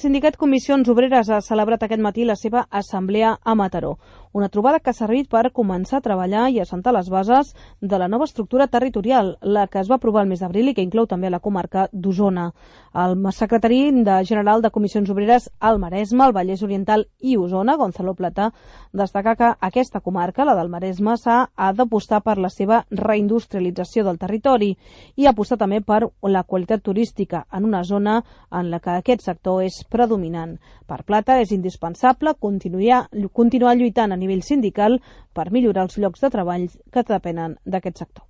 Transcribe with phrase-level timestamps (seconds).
[0.00, 3.94] Sindicat Comissions Obreres ha celebrat aquest matí la seva assemblea a Mataró,
[4.36, 8.08] una trobada que ha servit per començar a treballar i assentar les bases de la
[8.12, 11.30] nova estructura territorial, la que es va aprovar el mes d'abril i que inclou també
[11.32, 12.50] la comarca d'Osona.
[12.92, 18.12] El secretari de general de Comissions Obreres al Maresme, el Vallès Oriental i Osona, Gonzalo
[18.14, 18.50] Plata,
[18.92, 24.74] destaca que aquesta comarca, la del Maresme, s'ha d'apostar per la seva reindustrialització del territori
[25.16, 28.20] i apostar també per la qualitat turística en una zona
[28.52, 30.58] en la que aquest sector és predominant.
[30.86, 35.00] Per Plata és indispensable continuar, continuar lluitant a nivell sindical
[35.32, 38.24] per millorar els llocs de treball que depenen d'aquest sector.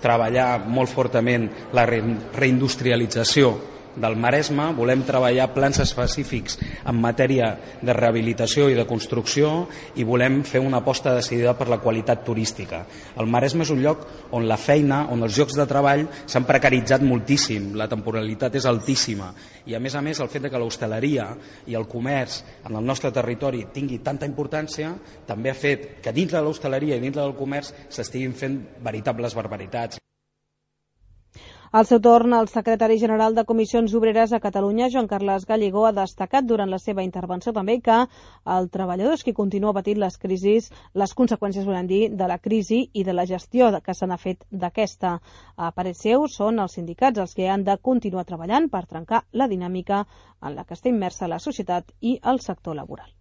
[0.00, 7.50] Treballar molt fortament la reindustrialització del Maresme, volem treballar plans específics en matèria
[7.82, 9.66] de rehabilitació i de construcció
[9.98, 12.84] i volem fer una aposta decidida per la qualitat turística.
[13.18, 17.04] El Maresme és un lloc on la feina, on els llocs de treball s'han precaritzat
[17.06, 19.32] moltíssim, la temporalitat és altíssima
[19.66, 21.30] i a més a més el fet de que l'hostaleria
[21.70, 24.94] i el comerç en el nostre territori tingui tanta importància
[25.26, 30.00] també ha fet que dins de l'hostaleria i dins del comerç s'estiguin fent veritables barbaritats.
[31.70, 35.92] Al seu torn, el secretari general de Comissions Obreres a Catalunya, Joan Carles Gallego, ha
[35.94, 37.98] destacat durant la seva intervenció també que
[38.54, 40.66] el treballador és qui continua patint les crisis,
[41.02, 44.42] les conseqüències, volem dir, de la crisi i de la gestió que se n'ha fet
[44.50, 45.14] d'aquesta.
[45.54, 49.46] A parer seu, són els sindicats els que han de continuar treballant per trencar la
[49.46, 50.02] dinàmica
[50.42, 53.19] en la que està immersa la societat i el sector laboral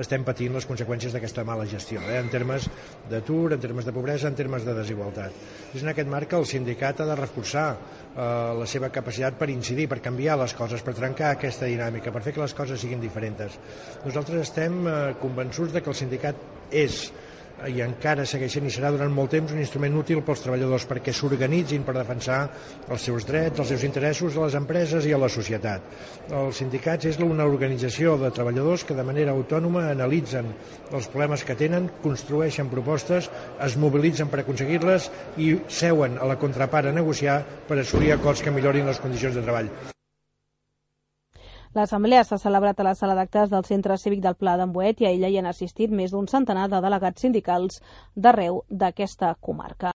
[0.00, 2.18] estem patint les conseqüències d'aquesta mala gestió, eh?
[2.20, 2.68] en termes
[3.10, 5.36] d'atur, en termes de pobresa, en termes de desigualtat.
[5.74, 8.26] És en aquest marc que el sindicat ha de reforçar eh,
[8.60, 12.36] la seva capacitat per incidir, per canviar les coses, per trencar aquesta dinàmica, per fer
[12.36, 13.56] que les coses siguin diferents.
[14.04, 17.06] Nosaltres estem eh, convençuts de que el sindicat és
[17.64, 21.86] i encara segueix i serà durant molt temps un instrument útil pels treballadors perquè s'organitzin
[21.86, 22.42] per defensar
[22.90, 25.88] els seus drets, els seus interessos a les empreses i a la societat.
[26.28, 30.52] Els sindicats és una organització de treballadors que de manera autònoma analitzen
[30.92, 33.30] els problemes que tenen, construeixen propostes,
[33.64, 38.52] es mobilitzen per aconseguir-les i seuen a la contrapart a negociar per assolir acords que
[38.52, 39.95] millorin les condicions de treball.
[41.76, 45.10] L'assemblea s'ha celebrat a la sala d'actes del Centre Cívic del Pla d'Amboet i a
[45.12, 47.82] ella hi han assistit més d'un centenar de delegats sindicals
[48.16, 49.84] d'arreu d'aquesta comarca.